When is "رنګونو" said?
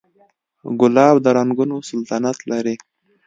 1.37-1.75